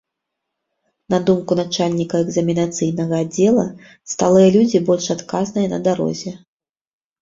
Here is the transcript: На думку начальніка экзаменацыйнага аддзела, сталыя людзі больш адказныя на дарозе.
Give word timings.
На 1.13 1.19
думку 1.27 1.57
начальніка 1.59 2.15
экзаменацыйнага 2.25 3.13
аддзела, 3.27 3.69
сталыя 4.17 4.47
людзі 4.59 4.85
больш 4.93 5.05
адказныя 5.21 5.67
на 5.79 5.87
дарозе. 5.91 6.39